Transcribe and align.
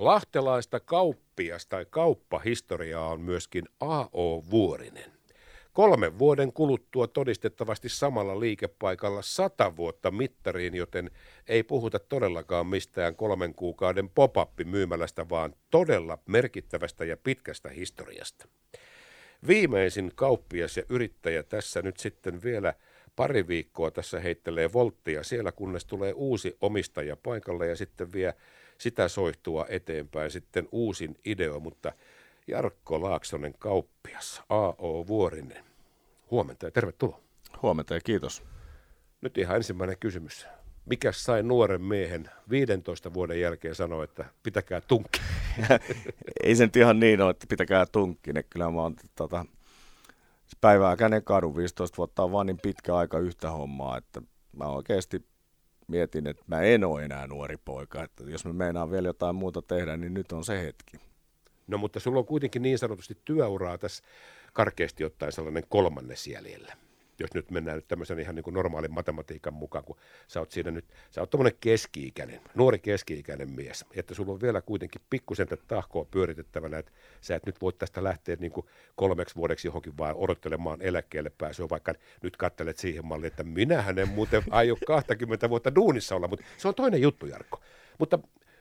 Lahtelaista 0.00 0.80
kauppias 0.80 1.66
tai 1.66 1.86
kauppahistoriaa 1.90 3.08
on 3.08 3.20
myöskin 3.20 3.64
A.O. 3.80 4.42
Vuorinen. 4.50 5.12
Kolmen 5.72 6.18
vuoden 6.18 6.52
kuluttua 6.52 7.06
todistettavasti 7.06 7.88
samalla 7.88 8.40
liikepaikalla 8.40 9.22
sata 9.22 9.76
vuotta 9.76 10.10
mittariin, 10.10 10.74
joten 10.74 11.10
ei 11.48 11.62
puhuta 11.62 11.98
todellakaan 11.98 12.66
mistään 12.66 13.16
kolmen 13.16 13.54
kuukauden 13.54 14.08
pop 14.08 14.34
myymälästä, 14.64 15.28
vaan 15.28 15.54
todella 15.70 16.18
merkittävästä 16.26 17.04
ja 17.04 17.16
pitkästä 17.16 17.68
historiasta. 17.68 18.48
Viimeisin 19.46 20.12
kauppias 20.14 20.76
ja 20.76 20.82
yrittäjä 20.88 21.42
tässä 21.42 21.82
nyt 21.82 21.96
sitten 21.96 22.42
vielä 22.42 22.74
pari 23.16 23.48
viikkoa 23.48 23.90
tässä 23.90 24.20
heittelee 24.20 24.72
volttia 24.72 25.22
siellä, 25.22 25.52
kunnes 25.52 25.84
tulee 25.84 26.12
uusi 26.12 26.56
omistaja 26.60 27.16
paikalle 27.16 27.66
ja 27.66 27.76
sitten 27.76 28.12
vie 28.12 28.34
sitä 28.80 29.08
soihtua 29.08 29.66
eteenpäin 29.68 30.30
sitten 30.30 30.68
uusin 30.72 31.16
ideo, 31.24 31.60
mutta 31.60 31.92
Jarkko 32.46 33.02
Laaksonen 33.02 33.54
kauppias, 33.58 34.42
A.O. 34.48 35.06
Vuorinen. 35.06 35.64
Huomenta 36.30 36.66
ja 36.66 36.70
tervetuloa. 36.70 37.20
Huomenta 37.62 37.94
ja 37.94 38.00
kiitos. 38.00 38.42
Nyt 39.20 39.38
ihan 39.38 39.56
ensimmäinen 39.56 39.98
kysymys. 40.00 40.46
Mikä 40.86 41.12
sai 41.12 41.42
nuoren 41.42 41.82
miehen 41.82 42.30
15 42.50 43.14
vuoden 43.14 43.40
jälkeen 43.40 43.74
sanoa, 43.74 44.04
että 44.04 44.24
pitäkää 44.42 44.80
tunkki? 44.80 45.20
Ei 46.44 46.56
se 46.56 46.64
nyt 46.64 46.76
ihan 46.76 47.00
niin 47.00 47.20
ole, 47.20 47.30
että 47.30 47.46
pitäkää 47.48 47.86
tunkki. 47.86 48.30
Kyllä 48.50 48.70
mä 48.70 48.82
oon 48.82 48.96
tota, 49.14 49.46
päivääkään 50.60 51.24
kadun 51.24 51.56
15 51.56 51.96
vuotta 51.96 52.22
on 52.22 52.32
vaan 52.32 52.46
niin 52.46 52.60
pitkä 52.62 52.96
aika 52.96 53.18
yhtä 53.18 53.50
hommaa, 53.50 53.96
että 53.96 54.22
mä 54.52 54.64
oikeasti 54.64 55.24
mietin, 55.90 56.26
että 56.26 56.44
mä 56.46 56.60
en 56.60 56.84
ole 56.84 57.04
enää 57.04 57.26
nuori 57.26 57.56
poika. 57.64 58.02
Että 58.02 58.24
jos 58.24 58.44
mä 58.44 58.52
meinaan 58.52 58.90
vielä 58.90 59.08
jotain 59.08 59.36
muuta 59.36 59.62
tehdä, 59.62 59.96
niin 59.96 60.14
nyt 60.14 60.32
on 60.32 60.44
se 60.44 60.62
hetki. 60.62 60.96
No 61.66 61.78
mutta 61.78 62.00
sulla 62.00 62.18
on 62.18 62.26
kuitenkin 62.26 62.62
niin 62.62 62.78
sanotusti 62.78 63.18
työuraa 63.24 63.78
tässä 63.78 64.04
karkeasti 64.52 65.04
ottaen 65.04 65.32
sellainen 65.32 65.64
kolmannes 65.68 66.26
jäljellä. 66.26 66.76
Jos 67.20 67.34
nyt 67.34 67.50
mennään 67.50 67.76
nyt 67.76 67.88
tämmöisen 67.88 68.18
ihan 68.18 68.34
niin 68.34 68.44
kuin 68.44 68.54
normaalin 68.54 68.94
matematiikan 68.94 69.54
mukaan, 69.54 69.84
kun 69.84 69.96
sä 70.28 70.40
oot 70.40 70.50
siinä 70.50 70.70
nyt, 70.70 70.84
sä 71.10 71.20
oot 71.20 71.30
tämmöinen 71.30 71.58
keski-ikäinen, 71.60 72.40
nuori 72.54 72.78
keski-ikäinen 72.78 73.50
mies, 73.50 73.84
että 73.94 74.14
sulla 74.14 74.32
on 74.32 74.40
vielä 74.40 74.62
kuitenkin 74.62 75.02
pikkusen 75.10 75.48
tätä 75.48 75.62
tahkoa 75.68 76.04
pyöritettävänä, 76.04 76.78
että 76.78 76.92
sä 77.20 77.36
et 77.36 77.46
nyt 77.46 77.60
voi 77.60 77.72
tästä 77.72 78.04
lähteä 78.04 78.36
niin 78.40 78.52
kuin 78.52 78.66
kolmeksi 78.96 79.36
vuodeksi 79.36 79.68
johonkin 79.68 79.98
vaan 79.98 80.16
odottelemaan 80.16 80.82
eläkkeelle 80.82 81.30
pääsyä, 81.38 81.66
vaikka 81.70 81.94
nyt 82.22 82.36
kattelet 82.36 82.78
siihen 82.78 83.06
malliin, 83.06 83.30
että 83.30 83.44
minähän 83.44 83.98
en 83.98 84.08
muuten 84.08 84.42
aio 84.50 84.76
20 84.86 85.50
vuotta 85.50 85.74
duunissa 85.74 86.16
olla, 86.16 86.28
mutta 86.28 86.44
se 86.56 86.68
on 86.68 86.74
toinen 86.74 87.02
juttu, 87.02 87.26
Jarkko. 87.26 87.60
Mutta 87.98 88.18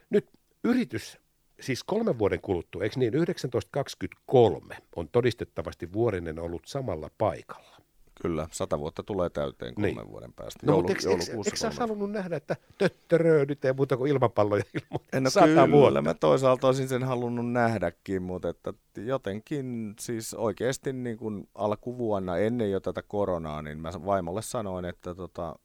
nyt 0.10 0.30
yritys 0.64 1.20
siis 1.60 1.84
kolmen 1.84 2.20
vuoden 2.20 2.42
kuluttua, 2.42 2.84
eikö 2.84 3.00
niin, 3.00 3.14
1923 3.14 4.78
on 4.96 5.10
todistettavasti 5.10 5.94
Vuorinen 5.94 6.40
ollut 6.40 6.62
samalla 6.66 7.12
paikalla. 7.18 7.79
Kyllä, 8.22 8.48
sata 8.52 8.80
vuotta 8.80 9.04
tulee 9.04 9.30
täyteen 9.30 9.76
kolmen 9.76 9.96
niin. 9.96 10.12
vuoden 10.12 10.34
päästä. 10.34 10.60
No, 10.66 10.76
mutta 10.76 10.92
eikö, 10.92 11.10
eikö, 11.10 11.24
eikö 11.46 11.58
sä 11.58 11.72
halunnut 11.80 12.12
nähdä, 12.12 12.36
että 12.36 12.56
töttöröö 12.78 13.46
nyt 13.46 13.66
ei 13.66 13.74
muuta 13.74 13.98
kuin 13.98 14.12
ilmapalloja 14.12 14.64
ilman 14.74 15.24
no, 15.24 15.30
sata 15.30 15.46
kyllä, 15.46 15.72
vuotta? 15.72 16.02
mä 16.02 16.14
toisaalta 16.14 16.68
olisin 16.68 16.88
sen 16.88 17.04
halunnut 17.04 17.52
nähdäkin, 17.52 18.22
mutta 18.22 18.50
että 18.50 18.74
jotenkin 18.98 19.94
siis 20.00 20.34
oikeasti 20.34 20.94
niin 20.94 21.18
kuin 21.18 21.48
alkuvuonna 21.56 22.38
ennen 22.38 22.72
jo 22.72 22.80
tätä 22.80 23.02
koronaa, 23.02 23.62
niin 23.62 23.80
mä 23.80 23.92
vaimolle 24.06 24.42
sanoin, 24.42 24.86
että 24.86 25.16
tota, 25.16 25.56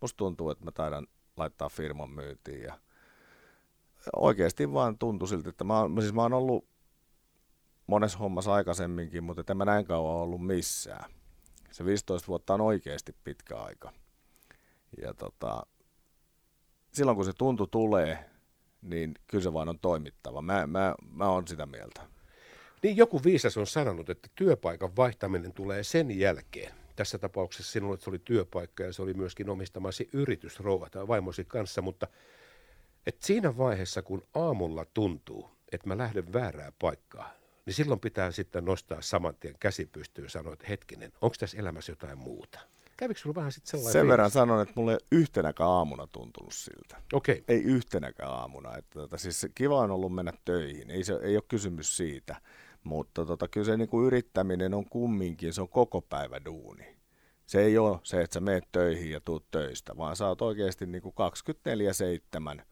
musta 0.00 0.16
tuntuu, 0.16 0.50
että 0.50 0.64
mä 0.64 0.70
taidan 0.70 1.06
laittaa 1.36 1.68
firman 1.68 2.10
myyntiin 2.10 2.62
ja 2.62 2.78
oikeasti 4.16 4.72
vaan 4.72 4.98
tuntui 4.98 5.28
siltä, 5.28 5.50
että 5.50 5.64
mä, 5.64 5.80
oon, 5.80 6.00
siis 6.00 6.14
mä 6.14 6.22
oon 6.22 6.32
ollut 6.32 6.64
monessa 7.86 8.18
hommassa 8.18 8.54
aikaisemminkin, 8.54 9.24
mutta 9.24 9.44
en 9.50 9.56
mä 9.56 9.64
näin 9.64 9.84
kauan 9.84 10.16
ollut 10.16 10.46
missään. 10.46 11.10
Se 11.72 11.84
15 11.84 12.28
vuotta 12.28 12.54
on 12.54 12.60
oikeasti 12.60 13.14
pitkä 13.24 13.56
aika. 13.56 13.92
Ja 15.02 15.14
tota, 15.14 15.66
silloin 16.92 17.16
kun 17.16 17.24
se 17.24 17.32
tuntu 17.32 17.66
tulee, 17.66 18.30
niin 18.82 19.14
kyllä 19.26 19.44
se 19.44 19.52
vaan 19.52 19.68
on 19.68 19.78
toimittava. 19.78 20.42
Mä, 20.42 20.66
mä, 20.66 20.94
mä 21.10 21.28
oon 21.28 21.48
sitä 21.48 21.66
mieltä. 21.66 22.02
Niin 22.82 22.96
joku 22.96 23.20
viisas 23.24 23.56
on 23.56 23.66
sanonut, 23.66 24.10
että 24.10 24.28
työpaikan 24.34 24.96
vaihtaminen 24.96 25.52
tulee 25.52 25.82
sen 25.82 26.18
jälkeen. 26.18 26.74
Tässä 26.96 27.18
tapauksessa 27.18 27.72
sinulle 27.72 27.98
se 28.00 28.10
oli 28.10 28.18
työpaikka 28.18 28.82
ja 28.82 28.92
se 28.92 29.02
oli 29.02 29.14
myöskin 29.14 29.50
omistamasi 29.50 30.08
yritys 30.12 30.60
rouva 30.60 30.90
tai 30.90 31.08
vaimosi 31.08 31.44
kanssa, 31.44 31.82
mutta 31.82 32.06
et 33.06 33.22
siinä 33.22 33.56
vaiheessa, 33.56 34.02
kun 34.02 34.22
aamulla 34.34 34.84
tuntuu, 34.94 35.50
että 35.72 35.88
mä 35.88 35.98
lähden 35.98 36.32
väärää 36.32 36.72
paikkaa, 36.78 37.34
niin 37.66 37.74
silloin 37.74 38.00
pitää 38.00 38.30
sitten 38.30 38.64
nostaa 38.64 39.02
saman 39.02 39.34
tien 39.40 39.54
käsi 39.60 39.86
pystyyn 39.86 40.24
ja 40.24 40.30
sanoa, 40.30 40.52
että 40.52 40.66
hetkinen, 40.68 41.12
onko 41.20 41.36
tässä 41.38 41.58
elämässä 41.58 41.92
jotain 41.92 42.18
muuta? 42.18 42.58
Kävikö 42.96 43.20
sulla 43.20 43.34
vähän 43.34 43.52
sitten 43.52 43.70
sellainen 43.70 43.92
Sen 43.92 44.08
verran 44.08 44.30
sanon, 44.30 44.62
että 44.62 44.72
mulle 44.76 44.92
ei 44.92 44.98
yhtenäkään 45.12 45.70
aamuna 45.70 46.06
tuntunut 46.06 46.52
siltä. 46.54 46.96
Okei. 47.12 47.38
Okay. 47.38 47.56
Ei 47.56 47.62
yhtenäkään 47.62 48.30
aamuna. 48.30 48.76
Että, 48.76 49.00
tota, 49.00 49.18
siis 49.18 49.46
kiva 49.54 49.78
on 49.78 49.90
ollut 49.90 50.14
mennä 50.14 50.32
töihin, 50.44 50.90
ei, 50.90 51.04
se, 51.04 51.18
ei 51.22 51.36
ole 51.36 51.44
kysymys 51.48 51.96
siitä. 51.96 52.36
Mutta 52.84 53.24
tota, 53.24 53.48
kyllä 53.48 53.64
se 53.64 53.76
niin 53.76 53.88
kuin 53.88 54.06
yrittäminen 54.06 54.74
on 54.74 54.84
kumminkin, 54.84 55.52
se 55.52 55.60
on 55.60 55.68
koko 55.68 56.00
päivä 56.00 56.40
duuni. 56.44 56.96
Se 57.46 57.62
ei 57.62 57.78
ole 57.78 57.98
se, 58.02 58.20
että 58.22 58.34
sä 58.34 58.40
meet 58.40 58.64
töihin 58.72 59.10
ja 59.10 59.20
tuut 59.20 59.50
töistä, 59.50 59.96
vaan 59.96 60.16
sä 60.16 60.26
oot 60.26 60.42
oikeasti 60.42 60.86
niin 60.86 61.02
kuin 61.02 61.14
24-7 62.58 62.62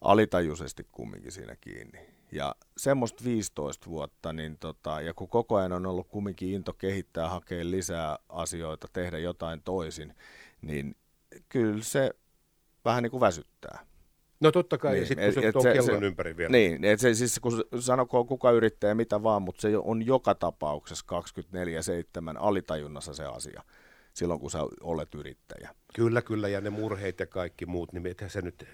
alitajuisesti 0.00 0.86
kumminkin 0.92 1.32
siinä 1.32 1.56
kiinni. 1.56 2.13
Ja 2.34 2.54
semmoista 2.76 3.24
15 3.24 3.90
vuotta, 3.90 4.32
niin 4.32 4.58
tota, 4.58 5.00
ja 5.00 5.14
kun 5.14 5.28
koko 5.28 5.56
ajan 5.56 5.72
on 5.72 5.86
ollut 5.86 6.08
kumminkin 6.08 6.48
into 6.48 6.72
kehittää, 6.72 7.28
hakea 7.28 7.70
lisää 7.70 8.18
asioita, 8.28 8.88
tehdä 8.92 9.18
jotain 9.18 9.62
toisin, 9.62 10.14
niin 10.62 10.96
kyllä 11.48 11.82
se 11.82 12.10
vähän 12.84 13.02
niin 13.02 13.10
kuin 13.10 13.20
väsyttää. 13.20 13.86
No 14.40 14.52
totta 14.52 14.78
kai, 14.78 14.92
niin, 14.92 15.00
ja 15.00 15.06
sitten 15.06 15.34
kun 15.34 15.42
se 15.42 15.48
et, 15.48 15.54
se, 15.62 15.72
kellon 15.72 16.00
se, 16.00 16.06
ympäri 16.06 16.36
vielä. 16.36 16.52
Niin, 16.52 16.84
että 16.84 17.02
se, 17.02 17.14
siis 17.14 17.40
kun 17.40 17.64
sanoko 17.80 18.24
kuka 18.24 18.50
yrittäjä 18.50 18.94
mitä 18.94 19.22
vaan, 19.22 19.42
mutta 19.42 19.60
se 19.60 19.78
on 19.78 20.06
joka 20.06 20.34
tapauksessa 20.34 21.04
24-7 22.32 22.36
alitajunnassa 22.38 23.14
se 23.14 23.24
asia 23.24 23.62
silloin, 24.14 24.40
kun 24.40 24.50
sä 24.50 24.58
olet 24.80 25.14
yrittäjä. 25.14 25.74
Kyllä, 25.94 26.22
kyllä, 26.22 26.48
ja 26.48 26.60
ne 26.60 26.70
murheet 26.70 27.20
ja 27.20 27.26
kaikki 27.26 27.66
muut, 27.66 27.92
niin 27.92 28.04
se 28.26 28.42
nyt, 28.42 28.68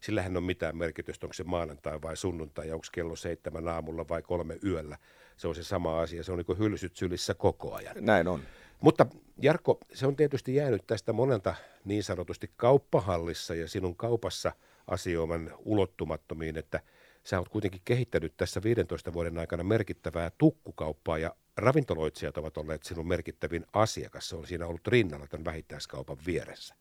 sillähän 0.00 0.36
on 0.36 0.42
mitään 0.42 0.76
merkitystä, 0.76 1.26
onko 1.26 1.34
se 1.34 1.44
maanantai 1.44 2.02
vai 2.02 2.16
sunnuntai, 2.16 2.68
ja 2.68 2.74
onko 2.74 2.86
kello 2.92 3.16
seitsemän 3.16 3.68
aamulla 3.68 4.08
vai 4.08 4.22
kolme 4.22 4.58
yöllä. 4.64 4.98
Se 5.36 5.48
on 5.48 5.54
se 5.54 5.62
sama 5.62 6.00
asia, 6.00 6.22
se 6.22 6.32
on 6.32 6.38
niin 6.38 6.46
kuin 6.46 6.58
hylsyt 6.58 6.96
sylissä 6.96 7.34
koko 7.34 7.74
ajan. 7.74 7.96
Näin 8.00 8.28
on. 8.28 8.40
Mutta 8.80 9.06
Jarkko, 9.42 9.78
se 9.94 10.06
on 10.06 10.16
tietysti 10.16 10.54
jäänyt 10.54 10.86
tästä 10.86 11.12
monelta 11.12 11.54
niin 11.84 12.02
sanotusti 12.02 12.50
kauppahallissa 12.56 13.54
ja 13.54 13.68
sinun 13.68 13.96
kaupassa 13.96 14.52
asioiman 14.86 15.54
ulottumattomiin, 15.64 16.56
että– 16.56 16.80
sä 17.26 17.38
oot 17.38 17.48
kuitenkin 17.48 17.80
kehittänyt 17.84 18.36
tässä 18.36 18.62
15 18.62 19.12
vuoden 19.12 19.38
aikana 19.38 19.64
merkittävää 19.64 20.30
tukkukauppaa 20.38 21.18
ja 21.18 21.34
ravintoloitsijat 21.56 22.38
ovat 22.38 22.56
olleet 22.56 22.82
sinun 22.82 23.08
merkittävin 23.08 23.66
asiakas. 23.72 24.28
Se 24.28 24.36
on 24.36 24.46
siinä 24.46 24.66
ollut 24.66 24.88
rinnalla 24.88 25.26
tämän 25.26 25.44
vähittäiskaupan 25.44 26.16
vieressä. 26.26 26.74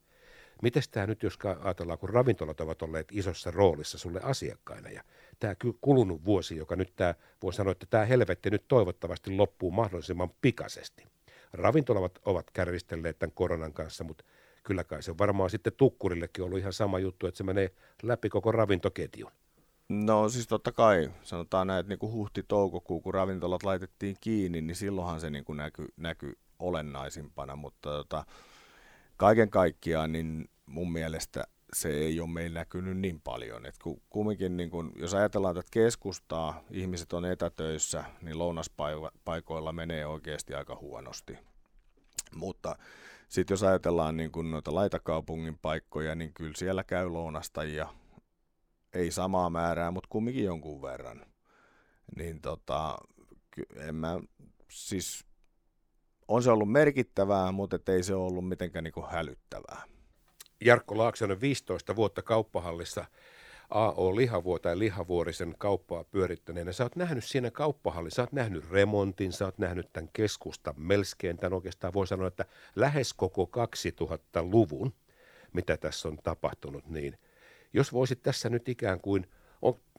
Miten 0.61 0.83
tämä 0.91 1.07
nyt, 1.07 1.23
jos 1.23 1.39
ajatellaan, 1.59 1.99
kun 1.99 2.09
ravintolat 2.09 2.61
ovat 2.61 2.81
olleet 2.81 3.07
isossa 3.11 3.51
roolissa 3.51 3.97
sulle 3.97 4.19
asiakkaina 4.23 4.89
ja 4.89 5.03
tämä 5.39 5.55
kulunut 5.81 6.25
vuosi, 6.25 6.57
joka 6.57 6.75
nyt 6.75 6.93
tämä, 6.95 7.15
voi 7.43 7.53
sanoa, 7.53 7.71
että 7.71 7.85
tämä 7.89 8.05
helvetti 8.05 8.49
nyt 8.49 8.67
toivottavasti 8.67 9.31
loppuu 9.31 9.71
mahdollisimman 9.71 10.29
pikaisesti. 10.41 11.03
Ravintolat 11.53 12.19
ovat 12.25 12.51
kärvistelleet 12.51 13.19
tämän 13.19 13.35
koronan 13.35 13.73
kanssa, 13.73 14.03
mutta 14.03 14.23
kyllä 14.63 14.83
kai 14.83 15.03
se 15.03 15.11
on 15.11 15.17
varmaan 15.17 15.49
sitten 15.49 15.73
tukkurillekin 15.73 16.43
ollut 16.43 16.59
ihan 16.59 16.73
sama 16.73 16.99
juttu, 16.99 17.27
että 17.27 17.37
se 17.37 17.43
menee 17.43 17.71
läpi 18.03 18.29
koko 18.29 18.51
ravintoketjun. 18.51 19.31
No 19.89 20.29
siis 20.29 20.47
totta 20.47 20.71
kai, 20.71 21.11
sanotaan 21.23 21.67
näin, 21.67 21.79
että 21.79 21.89
niin 21.89 21.99
kuin 21.99 22.11
huhti-toukokuu, 22.11 23.01
kun 23.01 23.13
ravintolat 23.13 23.63
laitettiin 23.63 24.15
kiinni, 24.21 24.61
niin 24.61 24.75
silloinhan 24.75 25.21
se 25.21 25.29
niin 25.29 25.45
kuin 25.45 25.57
näkyi, 25.57 25.87
näky 25.97 26.37
olennaisimpana, 26.59 27.55
mutta 27.55 27.89
tota, 27.89 28.25
kaiken 29.17 29.49
kaikkiaan 29.49 30.11
niin 30.11 30.49
mun 30.65 30.91
mielestä 30.91 31.43
se 31.73 31.89
ei 31.89 32.19
ole 32.19 32.29
meillä 32.29 32.59
näkynyt 32.59 32.97
niin 32.97 33.21
paljon. 33.21 33.65
Et 33.65 33.75
kun, 33.83 34.01
kumminkin, 34.09 34.57
niin 34.57 34.69
kun, 34.69 34.91
jos 34.95 35.13
ajatellaan 35.13 35.55
tätä 35.55 35.67
keskustaa, 35.71 36.63
ihmiset 36.71 37.13
on 37.13 37.25
etätöissä, 37.25 38.03
niin 38.21 38.39
lounaspaikoilla 38.39 39.73
menee 39.73 40.05
oikeasti 40.05 40.53
aika 40.53 40.75
huonosti. 40.75 41.37
Mutta 42.35 42.75
sitten 43.29 43.53
jos 43.53 43.63
ajatellaan 43.63 44.17
niin 44.17 44.31
kun 44.31 44.51
noita 44.51 44.75
laitakaupungin 44.75 45.57
paikkoja, 45.61 46.15
niin 46.15 46.33
kyllä 46.33 46.53
siellä 46.55 46.83
käy 46.83 47.09
lounastajia 47.09 47.87
ei 48.95 49.11
samaa 49.11 49.49
määrää, 49.49 49.91
mutta 49.91 50.09
kumminkin 50.11 50.43
jonkun 50.43 50.81
verran. 50.81 51.25
Niin 52.15 52.41
tota, 52.41 52.97
en 53.75 53.95
mä, 53.95 54.19
siis 54.71 55.25
on 56.27 56.43
se 56.43 56.51
ollut 56.51 56.71
merkittävää, 56.71 57.51
mutta 57.51 57.79
ei 57.87 58.03
se 58.03 58.15
ollut 58.15 58.47
mitenkään 58.47 58.83
niin 58.83 58.93
kuin 58.93 59.09
hälyttävää. 59.09 59.83
Jarkko 60.61 60.97
Laaksonen 60.97 61.41
15 61.41 61.95
vuotta 61.95 62.21
kauppahallissa 62.21 63.05
AO 63.69 64.15
Lihavuo 64.15 64.59
tai 64.59 64.79
Lihavuorisen 64.79 65.55
kauppaa 65.57 66.03
pyörittäneenä, 66.03 66.71
sä 66.71 66.83
oot 66.83 66.95
nähnyt 66.95 67.23
siinä 67.23 67.51
kauppahalli, 67.51 68.11
sä 68.11 68.21
oot 68.21 68.31
nähnyt 68.31 68.71
remontin, 68.71 69.33
sä 69.33 69.45
oot 69.45 69.57
nähnyt 69.57 69.93
tämän 69.93 70.09
keskusta 70.13 70.73
melskeen, 70.77 71.37
tämän 71.37 71.53
oikeastaan 71.53 71.93
voi 71.93 72.07
sanoa, 72.07 72.27
että 72.27 72.45
lähes 72.75 73.13
koko 73.13 73.49
2000-luvun, 73.57 74.93
mitä 75.53 75.77
tässä 75.77 76.07
on 76.07 76.17
tapahtunut, 76.23 76.87
niin 76.87 77.17
jos 77.75 77.93
voisit 77.93 78.23
tässä 78.23 78.49
nyt 78.49 78.69
ikään 78.69 79.01
kuin 79.01 79.27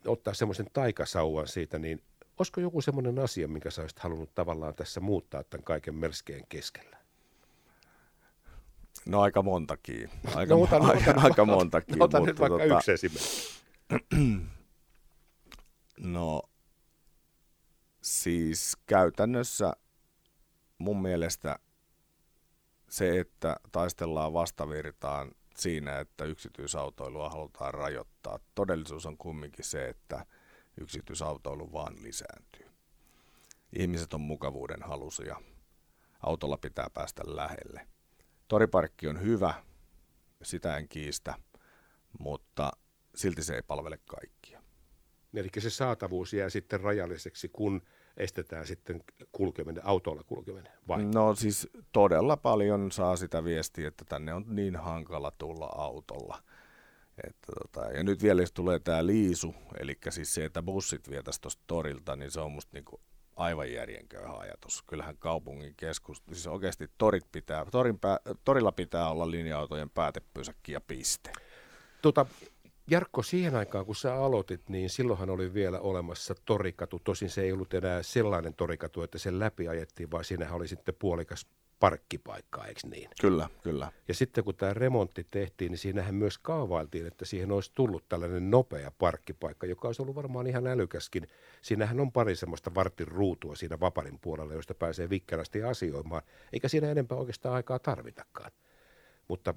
ottaa 0.05 0.33
semmoisen 0.33 0.67
taikasauvan 0.73 1.47
siitä, 1.47 1.79
niin 1.79 2.03
olisiko 2.37 2.61
joku 2.61 2.81
semmoinen 2.81 3.19
asia, 3.19 3.47
minkä 3.47 3.71
sä 3.71 3.81
olisit 3.81 3.99
halunnut 3.99 4.35
tavallaan 4.35 4.75
tässä 4.75 4.99
muuttaa 4.99 5.43
tämän 5.43 5.63
kaiken 5.63 5.95
melskeen 5.95 6.43
keskellä? 6.49 6.97
No 9.05 9.21
aika 9.21 9.41
montakin. 9.41 10.09
Aika, 10.35 10.53
no, 10.53 10.61
otan, 10.61 10.81
aika, 10.81 11.11
otan, 11.11 11.23
aika 11.23 11.45
montakin. 11.45 12.03
Otan 12.03 12.23
nyt 12.23 12.39
vaikka 12.39 12.57
tota, 12.59 12.77
yksi 12.77 12.91
esimerkki. 12.91 13.29
no 16.17 16.41
siis 18.01 18.77
käytännössä 18.85 19.73
mun 20.77 21.01
mielestä 21.01 21.59
se, 22.89 23.19
että 23.19 23.55
taistellaan 23.71 24.33
vastavirtaan 24.33 25.31
siinä, 25.59 25.99
että 25.99 26.25
yksityisautoilua 26.25 27.29
halutaan 27.29 27.73
rajoittaa. 27.73 28.39
Todellisuus 28.55 29.05
on 29.05 29.17
kumminkin 29.17 29.65
se, 29.65 29.89
että 29.89 30.25
yksityisautoilu 30.81 31.73
vaan 31.73 32.03
lisääntyy. 32.03 32.67
Ihmiset 33.73 34.13
on 34.13 34.21
mukavuuden 34.21 34.83
halusia. 34.83 35.41
Autolla 36.21 36.57
pitää 36.57 36.87
päästä 36.93 37.23
lähelle. 37.25 37.87
Toriparkki 38.47 39.07
on 39.07 39.21
hyvä, 39.21 39.63
sitä 40.43 40.77
en 40.77 40.87
kiistä, 40.87 41.35
mutta 42.19 42.71
silti 43.15 43.43
se 43.43 43.55
ei 43.55 43.61
palvele 43.61 43.99
kaikkia. 44.05 44.63
Eli 45.33 45.49
se 45.59 45.69
saatavuus 45.69 46.33
jää 46.33 46.49
sitten 46.49 46.79
rajalliseksi, 46.79 47.49
kun 47.49 47.81
estetään 48.17 48.67
sitten 48.67 49.03
kulkeminen, 49.31 49.85
autolla 49.85 50.23
kulkeminen, 50.23 50.73
vai? 50.87 51.03
No 51.03 51.35
siis 51.35 51.67
todella 51.91 52.37
paljon 52.37 52.91
saa 52.91 53.15
sitä 53.15 53.43
viestiä, 53.43 53.87
että 53.87 54.05
tänne 54.05 54.33
on 54.33 54.45
niin 54.47 54.75
hankala 54.75 55.31
tulla 55.37 55.69
autolla. 55.75 56.43
Että 57.27 57.51
tota, 57.63 57.91
ja 57.91 58.03
nyt 58.03 58.23
vielä 58.23 58.41
jos 58.41 58.51
tulee 58.51 58.79
tämä 58.79 59.05
liisu, 59.05 59.55
eli 59.79 59.97
siis 60.09 60.33
se, 60.33 60.45
että 60.45 60.61
bussit 60.61 61.09
vietäisiin 61.09 61.41
tuosta 61.41 61.63
torilta, 61.67 62.15
niin 62.15 62.31
se 62.31 62.39
on 62.39 62.51
musta 62.51 62.69
niinku 62.73 63.01
aivan 63.35 63.71
järjenköyhä 63.73 64.37
ajatus. 64.37 64.83
Kyllähän 64.87 65.17
kaupungin 65.17 65.73
keskus, 65.77 66.23
siis 66.33 66.47
oikeasti 66.47 66.89
torit 66.97 67.25
pitää, 67.31 67.65
torin 67.71 67.99
pää, 67.99 68.19
torilla 68.43 68.71
pitää 68.71 69.09
olla 69.09 69.31
linja-autojen 69.31 69.89
päätepysäkki 69.89 70.71
ja 70.71 70.81
piste. 70.81 71.31
Tota, 72.01 72.25
Jarkko, 72.89 73.23
siihen 73.23 73.55
aikaan 73.55 73.85
kun 73.85 73.95
sä 73.95 74.15
aloitit, 74.15 74.69
niin 74.69 74.89
silloinhan 74.89 75.29
oli 75.29 75.53
vielä 75.53 75.79
olemassa 75.79 76.35
torikatu. 76.45 76.99
Tosin 77.03 77.29
se 77.29 77.41
ei 77.41 77.51
ollut 77.51 77.73
enää 77.73 78.03
sellainen 78.03 78.53
torikatu, 78.53 79.03
että 79.03 79.17
sen 79.17 79.39
läpi 79.39 79.67
ajettiin, 79.67 80.11
vaan 80.11 80.23
siinähän 80.23 80.55
oli 80.55 80.67
sitten 80.67 80.95
puolikas 80.99 81.45
parkkipaikkaa, 81.79 82.67
eikö 82.67 82.79
niin? 82.87 83.09
Kyllä, 83.21 83.49
kyllä. 83.63 83.91
Ja 84.07 84.13
sitten 84.13 84.43
kun 84.43 84.55
tämä 84.55 84.73
remontti 84.73 85.27
tehtiin, 85.31 85.71
niin 85.71 85.79
siinähän 85.79 86.15
myös 86.15 86.37
kaavailtiin, 86.37 87.07
että 87.07 87.25
siihen 87.25 87.51
olisi 87.51 87.71
tullut 87.75 88.09
tällainen 88.09 88.51
nopea 88.51 88.91
parkkipaikka, 88.97 89.67
joka 89.67 89.87
olisi 89.87 90.01
ollut 90.01 90.15
varmaan 90.15 90.47
ihan 90.47 90.67
älykäskin. 90.67 91.27
Siinähän 91.61 91.99
on 91.99 92.11
pari 92.11 92.35
semmoista 92.35 92.75
vartin 92.75 93.07
ruutua 93.07 93.55
siinä 93.55 93.79
vaparin 93.79 94.19
puolella, 94.19 94.53
josta 94.53 94.73
pääsee 94.73 95.09
vikkelästi 95.09 95.63
asioimaan, 95.63 96.21
eikä 96.53 96.67
siinä 96.67 96.91
enempää 96.91 97.17
oikeastaan 97.17 97.55
aikaa 97.55 97.79
tarvitakaan. 97.79 98.51
Mutta 99.27 99.53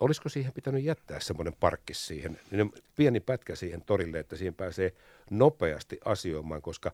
olisiko 0.00 0.28
siihen 0.28 0.52
pitänyt 0.52 0.84
jättää 0.84 1.20
semmoinen 1.20 1.54
parkki 1.60 1.94
siihen, 1.94 2.40
niin 2.50 2.72
pieni 2.96 3.20
pätkä 3.20 3.54
siihen 3.54 3.82
torille, 3.82 4.18
että 4.18 4.36
siihen 4.36 4.54
pääsee 4.54 4.92
nopeasti 5.30 5.98
asioimaan, 6.04 6.62
koska 6.62 6.92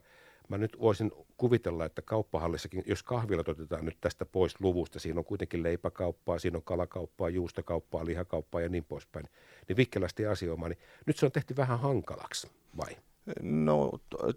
mä 0.49 0.57
nyt 0.57 0.79
voisin 0.79 1.11
kuvitella, 1.37 1.85
että 1.85 2.01
kauppahallissakin, 2.01 2.83
jos 2.85 3.03
kahvilat 3.03 3.47
otetaan 3.47 3.85
nyt 3.85 3.97
tästä 4.01 4.25
pois 4.25 4.61
luvusta, 4.61 4.99
siinä 4.99 5.19
on 5.19 5.25
kuitenkin 5.25 5.63
leipäkauppaa, 5.63 6.39
siinä 6.39 6.57
on 6.57 6.63
kalakauppaa, 6.63 7.29
juustokauppaa, 7.29 8.05
lihakauppaa 8.05 8.61
ja 8.61 8.69
niin 8.69 8.85
poispäin, 8.85 9.25
niin 9.67 9.77
vikkelästi 9.77 10.25
asioimaan, 10.25 10.71
niin 10.71 10.79
nyt 11.05 11.17
se 11.17 11.25
on 11.25 11.31
tehty 11.31 11.55
vähän 11.55 11.79
hankalaksi, 11.79 12.51
vai? 12.77 12.97
No 13.41 13.91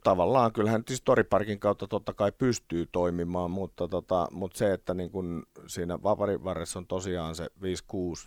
tavallaan 0.04 0.52
kyllähän 0.52 0.82
siis 0.88 1.02
Toriparkin 1.04 1.60
kautta 1.60 1.86
totta 1.86 2.12
kai 2.14 2.32
pystyy 2.32 2.86
toimimaan, 2.92 3.50
mutta, 3.50 3.88
tota, 3.88 4.28
mutta 4.30 4.58
se, 4.58 4.72
että 4.72 4.94
niin 4.94 5.10
kun 5.10 5.46
siinä 5.66 6.02
vaparivarressa 6.02 6.78
on 6.78 6.86
tosiaan 6.86 7.34
se 7.34 7.46
5-6 7.46 7.54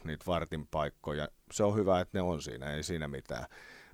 niitä 0.03 0.25
vartin 0.27 0.67
paikkoja, 0.67 1.27
se 1.51 1.63
on 1.63 1.75
hyvä, 1.75 1.99
että 1.99 2.17
ne 2.17 2.21
on 2.21 2.41
siinä, 2.41 2.73
ei 2.73 2.83
siinä 2.83 3.07
mitään. 3.07 3.45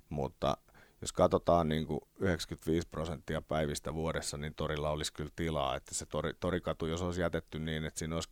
Mutta 0.08 0.56
jos 1.00 1.12
katsotaan 1.12 1.68
niin 1.68 1.86
kuin 1.86 2.00
95 2.18 2.88
prosenttia 2.88 3.42
päivistä 3.42 3.94
vuodessa, 3.94 4.36
niin 4.36 4.54
torilla 4.54 4.90
olisi 4.90 5.12
kyllä 5.12 5.30
tilaa, 5.36 5.76
että 5.76 5.94
se 5.94 6.06
tori, 6.06 6.34
torikatu, 6.40 6.86
jos 6.86 7.02
olisi 7.02 7.20
jätetty 7.20 7.58
niin, 7.58 7.84
että 7.84 7.98
siinä 7.98 8.14
olisi 8.14 8.28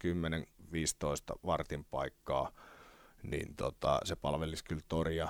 10-15 1.34 1.38
vartin 1.46 1.84
paikkaa, 1.84 2.52
niin 3.22 3.56
tota, 3.56 4.00
se 4.04 4.16
palvelisi 4.16 4.64
kyllä 4.64 4.82
toria 4.88 5.28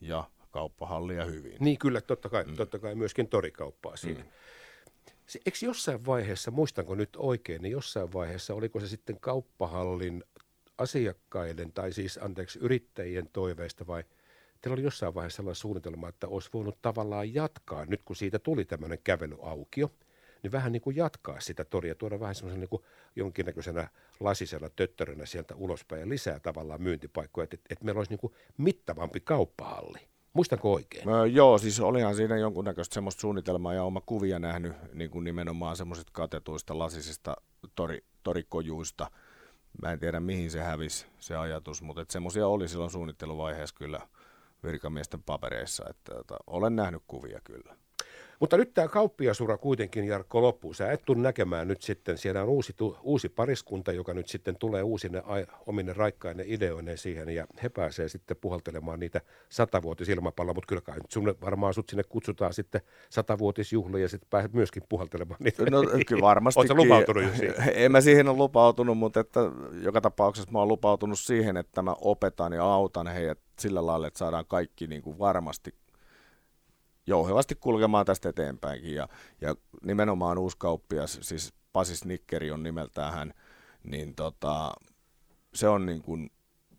ja 0.00 0.24
kauppahallia 0.52 1.24
hyvin. 1.24 1.56
Niin 1.60 1.78
kyllä, 1.78 2.00
totta 2.00 2.28
kai, 2.28 2.44
mm. 2.44 2.56
totta 2.56 2.78
kai 2.78 2.94
myöskin 2.94 3.28
torikauppaa 3.28 3.96
siinä. 3.96 4.20
Mm. 4.20 4.28
Se, 5.26 5.40
eikö 5.46 5.58
jossain 5.62 6.06
vaiheessa, 6.06 6.50
muistanko 6.50 6.94
nyt 6.94 7.16
oikein, 7.16 7.62
niin 7.62 7.72
jossain 7.72 8.12
vaiheessa, 8.12 8.54
oliko 8.54 8.80
se 8.80 8.88
sitten 8.88 9.20
kauppahallin 9.20 10.24
asiakkaiden 10.78 11.72
tai 11.72 11.92
siis 11.92 12.18
anteeksi 12.22 12.58
yrittäjien 12.58 13.28
toiveista 13.32 13.86
vai 13.86 14.04
teillä 14.60 14.74
oli 14.74 14.82
jossain 14.82 15.14
vaiheessa 15.14 15.36
sellainen 15.36 15.56
suunnitelma, 15.56 16.08
että 16.08 16.28
olisi 16.28 16.50
voinut 16.52 16.78
tavallaan 16.82 17.34
jatkaa, 17.34 17.84
nyt 17.84 18.02
kun 18.02 18.16
siitä 18.16 18.38
tuli 18.38 18.64
tämmöinen 18.64 18.98
kävelyaukio, 19.04 19.90
niin 20.42 20.52
vähän 20.52 20.72
niin 20.72 20.82
kuin 20.82 20.96
jatkaa 20.96 21.40
sitä 21.40 21.64
toria, 21.64 21.94
tuoda 21.94 22.20
vähän 22.20 22.34
semmoisen 22.34 22.60
niin 22.60 22.68
kuin 22.68 22.82
jonkinnäköisenä 23.16 23.88
lasisena 24.20 24.68
töttörönä 24.76 25.26
sieltä 25.26 25.54
ulospäin 25.54 26.00
ja 26.00 26.08
lisää 26.08 26.40
tavallaan 26.40 26.82
myyntipaikkoja, 26.82 27.44
että, 27.44 27.56
että 27.70 27.84
meillä 27.84 27.98
olisi 27.98 28.12
niin 28.12 28.20
kuin 28.20 28.32
mittavampi 28.58 29.20
kauppahalli. 29.20 30.11
Muistanko 30.32 30.72
oikein? 30.72 31.08
Öö, 31.08 31.26
joo, 31.26 31.58
siis 31.58 31.80
olihan 31.80 32.14
siinä 32.14 32.36
jonkunnäköistä 32.36 32.94
semmoista 32.94 33.20
suunnitelmaa 33.20 33.74
ja 33.74 33.84
oma 33.84 34.00
kuvia 34.00 34.38
nähnyt 34.38 34.72
niin 34.94 35.10
kuin 35.10 35.24
nimenomaan 35.24 35.76
semmoisista 35.76 36.12
katetuista 36.14 36.78
lasisista 36.78 37.36
tori, 37.74 38.04
torikojuista. 38.22 39.10
Mä 39.82 39.92
en 39.92 39.98
tiedä 39.98 40.20
mihin 40.20 40.50
se 40.50 40.62
hävisi 40.62 41.06
se 41.18 41.36
ajatus, 41.36 41.82
mutta 41.82 42.04
semmoisia 42.08 42.46
oli 42.46 42.68
silloin 42.68 42.90
suunnitteluvaiheessa 42.90 43.76
kyllä 43.78 44.00
virkamiesten 44.64 45.22
papereissa, 45.22 45.84
että, 45.90 46.12
että 46.20 46.36
olen 46.46 46.76
nähnyt 46.76 47.02
kuvia 47.06 47.40
kyllä. 47.44 47.76
Mutta 48.42 48.56
nyt 48.56 48.74
tämä 48.74 48.88
kauppiasura 48.88 49.58
kuitenkin, 49.58 50.04
Jarkko, 50.04 50.42
loppuu. 50.42 50.74
Sä 50.74 50.92
et 50.92 51.02
tule 51.04 51.18
näkemään 51.18 51.68
nyt 51.68 51.82
sitten, 51.82 52.18
siellä 52.18 52.42
on 52.42 52.48
uusi, 52.48 52.74
uusi 53.02 53.28
pariskunta, 53.28 53.92
joka 53.92 54.14
nyt 54.14 54.28
sitten 54.28 54.56
tulee 54.58 54.82
uusine 54.82 55.22
omine 55.66 55.92
raikkaine 55.92 56.44
ideoineen 56.46 56.98
siihen, 56.98 57.28
ja 57.28 57.46
he 57.62 57.68
pääsee 57.68 58.08
sitten 58.08 58.36
puhaltelemaan 58.40 59.00
niitä 59.00 59.20
satavuotisilmapalloja, 59.48 60.54
mutta 60.54 60.68
kyllä 60.68 60.82
kai 60.82 60.96
nyt 60.96 61.10
sun, 61.10 61.34
varmaan 61.40 61.74
sut 61.74 61.88
sinne 61.88 62.02
kutsutaan 62.02 62.54
sitten 62.54 62.80
satavuotisjuhliin, 63.10 64.02
ja 64.02 64.08
sitten 64.08 64.30
pääset 64.30 64.52
myöskin 64.52 64.82
puhaltelemaan 64.88 65.40
niitä. 65.44 65.70
No 65.70 65.82
kyllä 66.06 66.22
varmasti. 66.22 66.60
Oletko 66.60 66.74
lupautunut 66.74 67.22
jo 67.22 67.30
siihen? 67.36 67.54
En 67.74 67.92
mä 67.92 68.00
siihen 68.00 68.28
ole 68.28 68.36
lupautunut, 68.36 68.98
mutta 68.98 69.20
että 69.20 69.40
joka 69.82 70.00
tapauksessa 70.00 70.52
mä 70.52 70.58
oon 70.58 70.68
lupautunut 70.68 71.18
siihen, 71.18 71.56
että 71.56 71.82
mä 71.82 71.94
opetan 72.00 72.52
ja 72.52 72.64
autan 72.64 73.06
heidät 73.06 73.38
sillä 73.58 73.86
lailla, 73.86 74.06
että 74.06 74.18
saadaan 74.18 74.46
kaikki 74.48 74.86
niin 74.86 75.02
kuin 75.02 75.18
varmasti 75.18 75.74
jouhevasti 77.06 77.54
kulkemaan 77.54 78.06
tästä 78.06 78.28
eteenpäinkin. 78.28 78.94
Ja, 78.94 79.08
ja 79.40 79.54
nimenomaan 79.82 80.38
uusi 80.38 80.56
kauppias, 80.58 81.18
siis 81.22 81.54
Pasi 81.72 81.96
Snickeri 81.96 82.50
on 82.50 82.62
nimeltään 82.62 83.12
hän, 83.12 83.34
niin 83.84 84.14
tota, 84.14 84.72
se 85.54 85.68
on 85.68 85.86
niin 85.86 86.02
kuin 86.02 86.30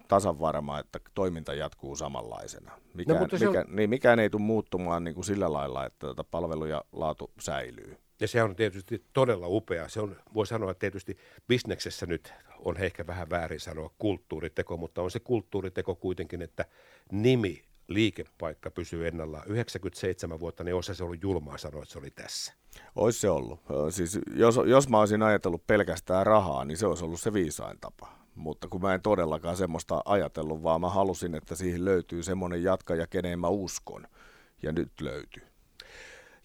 tasan 0.08 0.40
varma, 0.40 0.80
että 0.80 1.00
toiminta 1.14 1.54
jatkuu 1.54 1.96
samanlaisena. 1.96 2.72
Mikään, 2.94 3.20
no, 3.20 3.28
mikä, 3.32 3.60
on... 3.60 3.76
niin, 3.76 3.90
mikään 3.90 4.20
ei 4.20 4.30
tule 4.30 4.42
muuttumaan 4.42 5.04
niin 5.04 5.16
kuin 5.16 5.26
sillä 5.26 5.54
lailla, 5.54 5.86
että 5.86 6.08
tota 6.08 6.24
palvelu 6.24 6.66
ja 6.66 6.84
laatu 6.92 7.32
säilyy. 7.40 7.98
Ja 8.20 8.28
se 8.28 8.44
on 8.44 8.56
tietysti 8.56 9.06
todella 9.14 9.48
upea. 9.48 9.90
Se 9.90 10.02
on, 10.02 10.16
voi 10.34 10.48
sanoa, 10.48 10.72
että 10.72 10.80
tietysti 10.80 11.18
bisneksessä 11.48 12.06
nyt 12.06 12.34
on 12.60 12.78
ehkä 12.78 13.08
vähän 13.08 13.30
väärin 13.30 13.60
sanoa 13.60 13.92
kulttuuriteko, 13.98 14.78
mutta 14.78 15.02
on 15.02 15.12
se 15.12 15.20
kulttuuriteko 15.20 15.96
kuitenkin, 15.96 16.42
että 16.42 16.66
nimi 17.12 17.64
liikepaikka 17.94 18.72
pysyy 18.72 19.08
ennallaan. 19.08 19.48
97 19.48 20.40
vuotta, 20.40 20.64
niin 20.64 20.76
olisi 20.76 20.96
se 20.96 21.04
ollut 21.04 21.24
julmaa 21.24 21.58
sanoa, 21.58 21.82
että 21.84 21.94
se 21.94 22.00
oli 22.00 22.12
tässä. 22.12 22.54
Olisi 22.96 23.20
se 23.20 23.30
ollut. 23.30 23.60
Siis 23.90 24.20
jos, 24.36 24.60
jos 24.66 24.90
mä 24.90 25.00
olisin 25.00 25.24
ajatellut 25.24 25.68
pelkästään 25.68 26.26
rahaa, 26.26 26.66
niin 26.66 26.78
se 26.78 26.88
olisi 26.88 27.06
ollut 27.06 27.22
se 27.22 27.34
viisain 27.34 27.80
tapa. 27.80 28.24
Mutta 28.36 28.68
kun 28.68 28.82
mä 28.82 28.94
en 28.94 29.02
todellakaan 29.02 29.58
semmoista 29.58 30.02
ajatellut, 30.06 30.64
vaan 30.64 30.82
mä 30.82 30.90
halusin, 30.90 31.36
että 31.36 31.56
siihen 31.56 31.86
löytyy 31.86 32.24
semmoinen 32.24 32.64
jatkaja, 32.64 33.08
keneen 33.08 33.40
mä 33.40 33.48
uskon. 33.48 34.08
Ja 34.64 34.72
nyt 34.72 34.92
löytyy. 35.02 35.53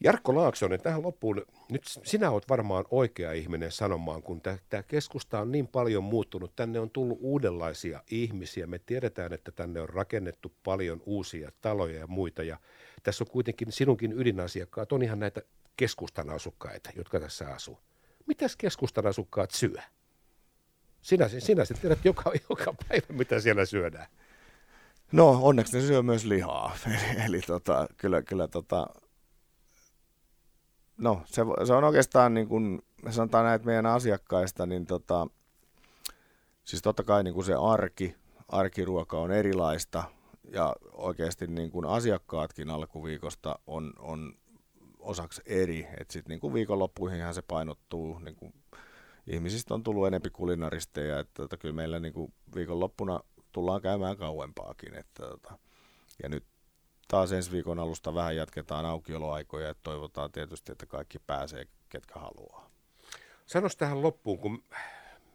Jarkko 0.00 0.34
Laaksonen, 0.34 0.80
tähän 0.80 1.02
loppuun, 1.02 1.46
nyt 1.70 1.82
sinä 1.84 2.30
olet 2.30 2.48
varmaan 2.48 2.84
oikea 2.90 3.32
ihminen 3.32 3.72
sanomaan, 3.72 4.22
kun 4.22 4.40
tämä 4.40 4.82
keskusta 4.82 5.40
on 5.40 5.52
niin 5.52 5.68
paljon 5.68 6.04
muuttunut, 6.04 6.56
tänne 6.56 6.80
on 6.80 6.90
tullut 6.90 7.18
uudenlaisia 7.20 8.02
ihmisiä, 8.10 8.66
me 8.66 8.78
tiedetään, 8.78 9.32
että 9.32 9.52
tänne 9.52 9.80
on 9.80 9.88
rakennettu 9.88 10.52
paljon 10.64 11.02
uusia 11.06 11.50
taloja 11.60 11.98
ja 11.98 12.06
muita, 12.06 12.42
ja 12.42 12.58
tässä 13.02 13.24
on 13.24 13.30
kuitenkin 13.30 13.72
sinunkin 13.72 14.12
ydinasiakkaat, 14.12 14.92
on 14.92 15.02
ihan 15.02 15.18
näitä 15.18 15.42
keskustan 15.76 16.30
asukkaita, 16.30 16.90
jotka 16.96 17.20
tässä 17.20 17.48
asuu. 17.48 17.78
Mitäs 18.26 18.56
keskustan 18.56 19.06
asukkaat 19.06 19.50
syö? 19.50 19.82
Sinä, 21.02 21.28
sinä 21.28 21.64
sitten 21.64 21.80
tiedät 21.80 22.04
joka, 22.04 22.32
joka 22.50 22.74
päivä, 22.88 23.06
mitä 23.08 23.40
siellä 23.40 23.64
syödään. 23.64 24.06
No 25.12 25.38
onneksi 25.42 25.78
ne 25.78 25.86
syö 25.86 26.02
myös 26.02 26.24
lihaa, 26.24 26.76
eli, 26.86 27.24
eli 27.26 27.40
tota, 27.40 27.88
kyllä, 27.96 28.22
kyllä 28.22 28.48
tota, 28.48 28.86
no 30.98 31.22
se, 31.24 31.42
se 31.64 31.72
on 31.72 31.84
oikeastaan 31.84 32.34
niin 32.34 32.48
kuin, 32.48 32.82
sanotaan 33.10 33.44
näitä 33.44 33.64
meidän 33.64 33.86
asiakkaista, 33.86 34.66
niin 34.66 34.86
tota, 34.86 35.26
siis 36.64 36.82
totta 36.82 37.02
kai 37.02 37.24
niin 37.24 37.34
kuin 37.34 37.44
se 37.44 37.54
arki, 37.54 38.16
arkiruoka 38.48 39.18
on 39.18 39.32
erilaista 39.32 40.04
ja 40.52 40.76
oikeasti 40.92 41.46
niin 41.46 41.70
kuin 41.70 41.86
asiakkaatkin 41.86 42.70
alkuviikosta 42.70 43.58
on, 43.66 43.92
on 43.98 44.34
osaksi 44.98 45.42
eri, 45.46 45.86
että 46.00 46.12
sitten 46.12 46.30
niin 46.30 46.40
kuin 46.40 46.54
viikonloppuihinhan 46.54 47.34
se 47.34 47.42
painottuu, 47.42 48.18
niin 48.18 48.36
kuin 48.36 48.54
ihmisistä 49.26 49.74
on 49.74 49.82
tullut 49.82 50.06
enempi 50.06 50.30
kulinaristeja, 50.30 51.18
että 51.18 51.34
tota, 51.34 51.56
kyllä 51.56 51.74
meillä 51.74 52.00
niin 52.00 52.12
kuin 52.12 52.32
viikonloppuna 52.54 53.20
tullaan 53.52 53.82
käymään 53.82 54.16
kauempaakin, 54.16 54.94
että 54.94 55.22
tota, 55.22 55.58
ja 56.22 56.28
nyt 56.28 56.44
taas 57.08 57.32
ensi 57.32 57.52
viikon 57.52 57.78
alusta 57.78 58.14
vähän 58.14 58.36
jatketaan 58.36 58.86
aukioloaikoja, 58.86 59.70
että 59.70 59.82
toivotaan 59.82 60.32
tietysti, 60.32 60.72
että 60.72 60.86
kaikki 60.86 61.18
pääsee, 61.18 61.66
ketkä 61.88 62.20
haluaa. 62.20 62.70
Sanos 63.46 63.76
tähän 63.76 64.02
loppuun, 64.02 64.38
kun 64.38 64.64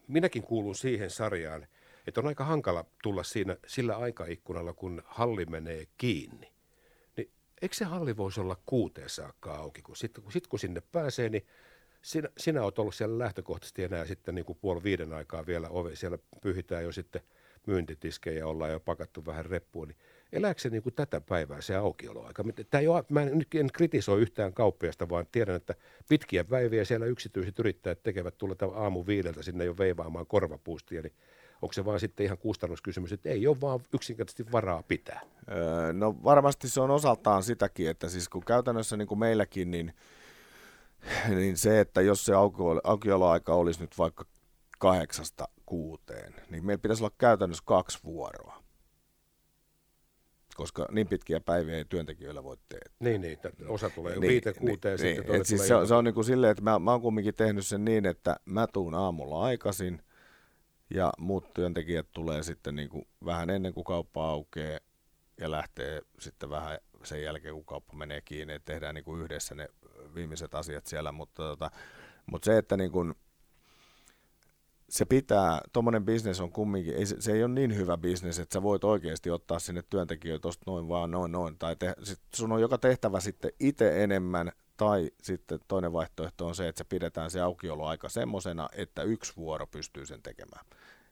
minäkin 0.08 0.44
kuulun 0.44 0.76
siihen 0.76 1.10
sarjaan, 1.10 1.68
että 2.08 2.22
on 2.22 2.28
aika 2.28 2.44
hankala 2.44 2.86
tulla 3.04 3.24
siinä 3.24 3.58
sillä 3.68 3.98
aikaikkunalla, 3.98 4.74
kun 4.74 5.02
halli 5.06 5.46
menee 5.46 5.88
kiinni. 5.98 6.52
Niin 7.18 7.32
eikö 7.62 7.76
se 7.76 7.86
halli 7.86 8.18
voisi 8.18 8.42
olla 8.42 8.58
kuuteen 8.66 9.10
saakka 9.10 9.56
auki, 9.56 9.82
kun 9.82 9.96
sitten 9.96 10.24
kun, 10.24 10.32
sit, 10.32 10.48
kun 10.48 10.60
sinne 10.60 10.82
pääsee, 10.92 11.30
niin 11.30 11.48
sinä, 12.02 12.30
sinä 12.38 12.64
olet 12.64 12.80
ollut 12.80 12.96
siellä 12.96 13.20
lähtökohtaisesti 13.20 13.84
enää 13.84 14.06
sitten 14.06 14.36
niin 14.36 14.46
kuin 14.46 14.58
puoli 14.62 14.84
viiden 14.84 15.14
aikaa 15.14 15.46
vielä 15.46 15.70
ove, 15.70 15.96
siellä 15.96 16.18
pyhitään 16.42 16.84
jo 16.84 16.92
sitten 16.92 17.22
myyntitiskejä, 17.66 18.48
ollaan 18.48 18.72
jo 18.72 18.80
pakattu 18.80 19.26
vähän 19.26 19.46
reppuun, 19.46 19.88
niin 19.88 19.98
elääkö 20.34 20.62
se 20.62 20.70
niin 20.70 20.84
kuin 20.84 20.96
tätä 20.96 21.22
päivää 21.22 21.62
se 21.62 21.76
aukioloaika? 21.76 22.44
Tämä 22.70 22.82
ei 22.82 22.88
ole, 22.88 23.04
mä 23.10 23.22
en, 23.22 23.46
en 23.54 23.70
kritisoi 23.74 24.22
yhtään 24.22 24.54
kauppiasta, 24.54 25.10
vaan 25.10 25.26
tiedän, 25.32 25.56
että 25.56 25.76
pitkiä 26.10 26.44
päiviä 26.44 26.86
siellä 26.86 27.06
yksityiset 27.06 27.60
yrittäjät 27.60 28.04
tekevät 28.04 28.38
tulla 28.38 28.56
aamu 28.76 29.06
viideltä 29.08 29.44
sinne 29.44 29.66
jo 29.66 29.78
veivaamaan 29.78 30.28
korvapuustia, 30.28 31.02
niin 31.02 31.14
onko 31.62 31.74
se 31.74 31.86
vaan 31.86 32.00
sitten 32.00 32.26
ihan 32.26 32.38
kustannuskysymys, 32.38 33.12
että 33.12 33.30
ei 33.30 33.48
ole 33.48 33.62
vaan 33.62 33.80
yksinkertaisesti 33.94 34.52
varaa 34.52 34.84
pitää? 34.84 35.22
Öö, 35.52 35.94
no 35.94 36.24
varmasti 36.24 36.70
se 36.70 36.82
on 36.82 36.92
osaltaan 36.92 37.44
sitäkin, 37.44 37.90
että 37.90 38.10
siis 38.10 38.30
kun 38.30 38.46
käytännössä 38.46 38.98
niin 38.98 39.08
kuin 39.08 39.20
meilläkin, 39.20 39.72
niin, 39.72 39.94
niin 41.30 41.58
se, 41.58 41.80
että 41.80 42.02
jos 42.02 42.26
se 42.26 42.34
aukioloaika 42.84 43.54
olisi 43.54 43.82
nyt 43.82 43.98
vaikka 43.98 44.26
kahdeksasta 44.80 45.48
kuuteen, 45.66 46.34
niin 46.50 46.66
meillä 46.66 46.82
pitäisi 46.82 47.04
olla 47.04 47.16
käytännössä 47.18 47.64
kaksi 47.66 48.00
vuoroa 48.04 48.63
koska 50.56 50.88
niin 50.92 51.08
pitkiä 51.08 51.40
päiviä 51.40 51.78
ei 51.78 51.86
työntekijöillä 51.86 52.44
voi 52.44 52.58
tehdä. 52.70 52.96
Niin, 53.00 53.22
niin 53.22 53.38
osa 53.68 53.90
tulee 53.90 54.20
niin, 54.20 54.30
viite 54.30 54.54
kuuteen 54.54 55.00
niin, 55.00 55.16
sitten 55.16 55.34
niin, 55.34 55.46
siis 55.46 55.68
se, 55.68 55.74
se 55.88 55.94
on 55.94 56.04
niin 56.04 56.14
kuin 56.14 56.26
silleen, 56.26 56.52
että 56.52 56.64
mä, 56.64 56.80
mä 56.80 56.92
oon 56.92 57.02
kumminkin 57.02 57.36
tehnyt 57.36 57.68
sen 57.68 57.86
niin, 57.86 58.06
että 58.06 58.36
mä 58.46 58.68
tuun 58.68 58.96
aamulla 58.96 59.44
aikaisin 59.44 60.02
ja 60.90 61.12
muut 61.18 61.54
työntekijät 61.54 62.08
tulee 62.12 62.44
sitten 62.44 62.76
niin 62.76 62.90
kuin 62.90 63.08
vähän 63.26 63.50
ennen 63.50 63.74
kuin 63.74 63.84
kauppa 63.84 64.30
aukeaa 64.30 64.80
ja 65.40 65.52
lähtee 65.52 66.02
sitten 66.20 66.50
vähän 66.50 66.78
sen 67.04 67.24
jälkeen, 67.24 67.54
kun 67.54 67.66
kauppa 67.66 67.96
menee 67.96 68.22
kiinni, 68.22 68.54
että 68.54 68.72
tehdään 68.74 68.96
niin 68.96 69.06
kuin 69.06 69.22
yhdessä 69.22 69.56
ne 69.56 69.70
viimeiset 70.16 70.56
asiat 70.56 70.86
siellä, 70.86 71.12
mutta, 71.12 71.44
tota, 71.44 71.72
mutta 72.26 72.46
se, 72.46 72.58
että 72.58 72.78
niin 72.78 72.92
kuin, 72.92 73.14
se 74.94 75.06
pitää, 75.06 75.62
tuommoinen 75.74 76.06
bisnes 76.06 76.40
on 76.40 76.52
kumminkin, 76.52 76.96
ei, 76.96 77.06
se, 77.06 77.22
se 77.22 77.32
ei 77.32 77.44
ole 77.44 77.54
niin 77.54 77.76
hyvä 77.76 77.98
bisnes, 77.98 78.40
että 78.40 78.54
sä 78.54 78.64
voit 78.64 78.84
oikeasti 78.84 79.30
ottaa 79.30 79.60
sinne 79.60 79.84
työntekijöitä 79.90 80.42
tuosta 80.42 80.64
noin 80.68 80.88
vaan 80.88 81.12
noin 81.12 81.32
noin, 81.32 81.58
tai 81.58 81.76
te, 81.76 81.94
sit 82.04 82.20
sun 82.36 82.52
on 82.52 82.62
joka 82.62 82.78
tehtävä 82.78 83.20
sitten 83.20 83.52
itse 83.60 84.04
enemmän, 84.04 84.52
tai 84.78 85.12
sitten 85.22 85.60
toinen 85.68 85.94
vaihtoehto 85.94 86.48
on 86.48 86.56
se, 86.56 86.68
että 86.68 86.78
se 86.78 86.84
pidetään 86.84 87.32
se 87.32 87.42
aukioloaika 87.42 88.10
semmoisena, 88.10 88.70
että 88.76 89.04
yksi 89.04 89.34
vuoro 89.38 89.68
pystyy 89.68 90.06
sen 90.06 90.22
tekemään. 90.22 90.66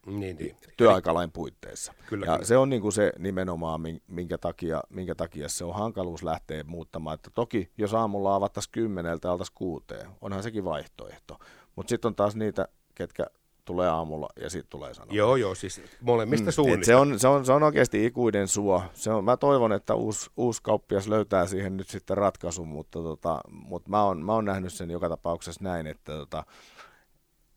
Niin, 0.06 0.38
niin. 0.38 0.56
Työaikalain 0.78 1.32
puitteissa. 1.32 1.94
Kyllä, 2.10 2.26
ja 2.26 2.34
kyllä. 2.34 2.46
se 2.46 2.58
on 2.58 2.70
niin 2.70 2.82
kuin 2.82 2.94
se 2.94 3.14
nimenomaan, 3.18 3.82
minkä 4.08 4.38
takia, 4.38 4.84
minkä 4.90 5.16
takia 5.16 5.50
se 5.50 5.66
on 5.66 5.76
hankaluus 5.76 6.24
lähteä 6.24 6.64
muuttamaan. 6.64 7.14
Että 7.14 7.30
toki 7.36 7.72
jos 7.78 7.94
aamulla 7.94 8.36
avattaisiin 8.36 8.72
kymmeneltä 8.72 9.32
altaisiin 9.32 9.56
kuuteen, 9.56 10.10
onhan 10.22 10.44
sekin 10.44 10.66
vaihtoehto. 10.66 11.38
Mutta 11.76 11.90
sitten 11.90 12.10
on 12.10 12.16
taas 12.16 12.36
niitä, 12.36 12.68
ketkä 12.96 13.26
tulee 13.72 13.90
aamulla 13.90 14.30
ja 14.42 14.50
sitten 14.50 14.70
tulee 14.70 14.94
sanoa. 14.94 15.16
Joo, 15.16 15.36
joo, 15.36 15.56
siis 15.56 15.82
molemmista 16.02 16.46
mm, 16.46 16.52
suunnista. 16.52 16.86
Se 16.86 16.96
on, 16.96 17.20
se, 17.20 17.28
on, 17.28 17.46
se 17.46 17.52
on 17.52 17.64
oikeasti 17.64 18.06
ikuinen 18.06 18.48
suo. 18.48 18.84
Se 18.94 19.12
on, 19.12 19.26
mä 19.26 19.38
toivon, 19.38 19.74
että 19.74 19.96
uusi, 19.96 20.30
uusi 20.38 20.62
kauppias 20.64 21.08
löytää 21.08 21.48
siihen 21.48 21.78
nyt 21.78 21.88
sitten 21.88 22.18
ratkaisun, 22.18 22.68
mutta, 22.68 23.00
tota, 23.00 23.42
mutta 23.52 23.90
mä, 23.90 24.04
oon, 24.04 24.26
mä 24.26 24.34
oon 24.34 24.46
nähnyt 24.46 24.74
sen 24.74 24.92
joka 24.92 25.10
tapauksessa 25.10 25.64
näin, 25.64 25.88
että 25.88 26.12
tota, 26.12 26.44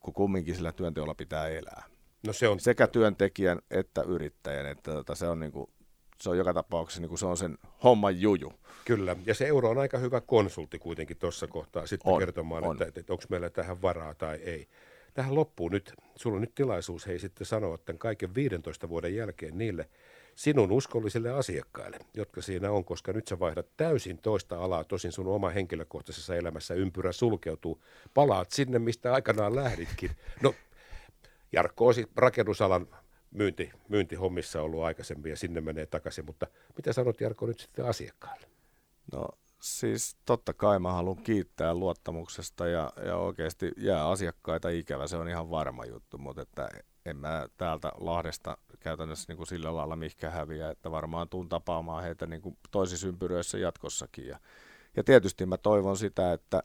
kun 0.00 0.14
kumminkin 0.14 0.54
sillä 0.54 0.72
työnteolla 0.72 1.14
pitää 1.14 1.48
elää. 1.48 1.84
No 2.26 2.32
se 2.32 2.48
on... 2.48 2.60
Sekä 2.60 2.86
työntekijän 2.86 3.58
että 3.70 4.02
yrittäjän, 4.02 4.66
että 4.66 4.92
tota, 4.92 5.14
se 5.14 5.28
on 5.28 5.40
niin 5.40 5.52
kuin, 5.52 5.70
se 6.20 6.30
on 6.30 6.38
joka 6.38 6.54
tapauksessa 6.54 7.00
niin 7.00 7.08
kuin 7.08 7.18
se 7.18 7.26
on 7.26 7.36
sen 7.36 7.58
homman 7.84 8.20
juju. 8.20 8.52
Kyllä, 8.84 9.16
ja 9.26 9.34
se 9.34 9.46
euro 9.46 9.70
on 9.70 9.78
aika 9.78 9.98
hyvä 9.98 10.20
konsultti 10.20 10.78
kuitenkin 10.78 11.16
tuossa 11.16 11.46
kohtaa 11.46 11.86
sitten 11.86 12.12
on, 12.12 12.18
kertomaan, 12.18 12.64
on. 12.64 12.82
että, 12.82 13.00
että 13.00 13.12
onko 13.12 13.24
meillä 13.28 13.50
tähän 13.50 13.82
varaa 13.82 14.14
tai 14.14 14.36
ei 14.36 14.68
tähän 15.14 15.34
loppuun 15.34 15.72
nyt, 15.72 15.94
sulla 16.16 16.34
on 16.34 16.40
nyt 16.40 16.54
tilaisuus 16.54 17.06
hei 17.06 17.18
sitten 17.18 17.46
sanoa 17.46 17.78
tämän 17.78 17.98
kaiken 17.98 18.34
15 18.34 18.88
vuoden 18.88 19.14
jälkeen 19.14 19.58
niille 19.58 19.88
sinun 20.34 20.72
uskollisille 20.72 21.30
asiakkaille, 21.30 21.98
jotka 22.14 22.42
siinä 22.42 22.70
on, 22.70 22.84
koska 22.84 23.12
nyt 23.12 23.28
sä 23.28 23.38
vaihdat 23.38 23.66
täysin 23.76 24.18
toista 24.18 24.58
alaa, 24.58 24.84
tosin 24.84 25.12
sun 25.12 25.26
oma 25.26 25.50
henkilökohtaisessa 25.50 26.36
elämässä 26.36 26.74
ympyrä 26.74 27.12
sulkeutuu, 27.12 27.84
palaat 28.14 28.50
sinne, 28.50 28.78
mistä 28.78 29.12
aikanaan 29.12 29.56
lähditkin. 29.56 30.10
No, 30.42 30.54
Jarkko 31.52 31.86
olisi 31.86 32.06
rakennusalan 32.16 32.86
myynti, 33.30 33.70
myyntihommissa 33.88 34.62
ollut 34.62 34.82
aikaisemmin 34.82 35.30
ja 35.30 35.36
sinne 35.36 35.60
menee 35.60 35.86
takaisin, 35.86 36.24
mutta 36.24 36.46
mitä 36.76 36.92
sanot 36.92 37.20
Jarkko 37.20 37.46
nyt 37.46 37.60
sitten 37.60 37.84
asiakkaille? 37.86 38.46
No 39.12 39.28
Siis 39.64 40.16
totta 40.24 40.54
kai 40.54 40.78
mä 40.78 40.92
haluan 40.92 41.22
kiittää 41.22 41.74
luottamuksesta 41.74 42.66
ja, 42.66 42.92
ja 43.06 43.16
oikeasti 43.16 43.72
jää 43.76 44.08
asiakkaita 44.08 44.68
ikävä, 44.68 45.06
se 45.06 45.16
on 45.16 45.28
ihan 45.28 45.50
varma 45.50 45.84
juttu, 45.84 46.18
mutta 46.18 46.42
että 46.42 46.68
en 47.04 47.16
mä 47.16 47.48
täältä 47.56 47.92
Lahdesta 47.96 48.58
käytännössä 48.80 49.24
niin 49.28 49.36
kuin 49.36 49.46
sillä 49.46 49.76
lailla 49.76 49.96
mihkä 49.96 50.30
häviä, 50.30 50.70
että 50.70 50.90
varmaan 50.90 51.28
tuun 51.28 51.48
tapaamaan 51.48 52.02
heitä 52.02 52.26
niin 52.26 52.42
kuin 52.42 52.58
toisissa 52.70 53.08
ympyröissä 53.08 53.58
jatkossakin. 53.58 54.26
Ja, 54.26 54.38
ja 54.96 55.04
tietysti 55.04 55.46
mä 55.46 55.56
toivon 55.56 55.96
sitä, 55.96 56.32
että 56.32 56.62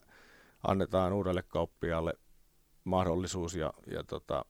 annetaan 0.67 1.13
uudelle 1.13 1.43
kauppialle 1.43 2.13
mahdollisuus 2.83 3.55
ja, 3.55 3.73
ja 3.91 4.03
tota, 4.03 4.45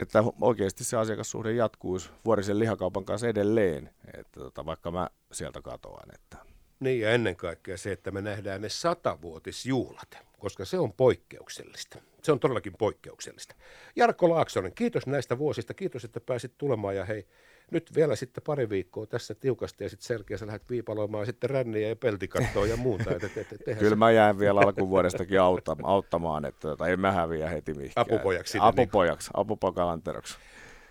että 0.00 0.24
oikeasti 0.40 0.84
se 0.84 0.96
asiakassuhde 0.96 1.52
jatkuisi 1.52 2.10
vuorisen 2.24 2.58
lihakaupan 2.58 3.04
kanssa 3.04 3.28
edelleen, 3.28 3.90
että 4.18 4.40
tota, 4.40 4.66
vaikka 4.66 4.90
mä 4.90 5.08
sieltä 5.32 5.62
katoan. 5.62 6.14
Että. 6.14 6.36
Niin 6.80 7.00
ja 7.00 7.10
ennen 7.10 7.36
kaikkea 7.36 7.76
se, 7.76 7.92
että 7.92 8.10
me 8.10 8.22
nähdään 8.22 8.60
ne 8.60 8.68
satavuotisjuhlat, 8.68 10.18
koska 10.38 10.64
se 10.64 10.78
on 10.78 10.92
poikkeuksellista. 10.92 11.98
Se 12.22 12.32
on 12.32 12.40
todellakin 12.40 12.74
poikkeuksellista. 12.78 13.54
Jarkko 13.96 14.30
Laaksonen, 14.30 14.74
kiitos 14.74 15.06
näistä 15.06 15.38
vuosista, 15.38 15.74
kiitos, 15.74 16.04
että 16.04 16.20
pääsit 16.20 16.58
tulemaan 16.58 16.96
ja 16.96 17.04
hei, 17.04 17.26
nyt 17.70 17.94
vielä 17.94 18.16
sitten 18.16 18.44
pari 18.46 18.68
viikkoa 18.68 19.06
tässä 19.06 19.34
tiukasti 19.34 19.84
ja 19.84 19.90
sitten 19.90 20.06
selkeä 20.06 20.38
sä 20.38 20.46
lähdet 20.46 20.70
viipaloimaan 20.70 21.26
sitten 21.26 21.50
ränniä 21.50 21.88
ja 21.88 21.96
peltikattoa 21.96 22.66
ja 22.66 22.76
muuta. 22.76 23.10
Et, 23.10 23.24
et, 23.24 23.36
et, 23.36 23.68
et, 23.68 23.78
Kyllä 23.78 23.96
mä 23.96 24.10
jään 24.10 24.38
vielä 24.38 24.60
alkuvuodestakin 24.60 25.38
auttamaan, 25.82 26.44
että 26.44 26.60
tota, 26.60 26.88
en 26.88 27.00
mä 27.00 27.12
häviä 27.12 27.48
heti 27.48 27.74
mihinkään. 27.74 28.06
Apupojaksi. 28.06 28.52
Sinne, 28.52 28.66
Apupojaksi, 28.66 29.30
niin. 29.30 29.40
apupokalanteroksi. 29.40 30.38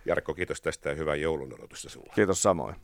Jarkko, 0.05 0.33
kiitos 0.33 0.61
tästä 0.61 0.89
ja 0.89 0.95
hyvää 0.95 1.15
joulun 1.15 1.53
odotusta 1.53 1.89
sulle. 1.89 2.11
Kiitos 2.15 2.41
samoin. 2.43 2.75